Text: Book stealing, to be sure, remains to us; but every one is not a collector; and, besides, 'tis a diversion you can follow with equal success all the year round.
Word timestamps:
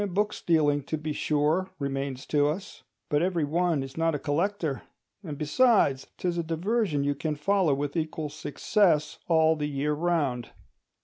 Book 0.15 0.33
stealing, 0.33 0.81
to 0.85 0.97
be 0.97 1.13
sure, 1.13 1.69
remains 1.77 2.25
to 2.25 2.47
us; 2.47 2.81
but 3.07 3.21
every 3.21 3.43
one 3.43 3.83
is 3.83 3.97
not 3.97 4.15
a 4.15 4.17
collector; 4.17 4.81
and, 5.23 5.37
besides, 5.37 6.07
'tis 6.17 6.39
a 6.39 6.43
diversion 6.43 7.03
you 7.03 7.13
can 7.13 7.35
follow 7.35 7.75
with 7.75 7.95
equal 7.95 8.29
success 8.29 9.19
all 9.27 9.55
the 9.55 9.69
year 9.69 9.93
round. 9.93 10.49